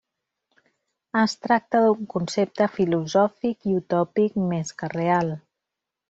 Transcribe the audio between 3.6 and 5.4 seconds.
i utòpic més que real.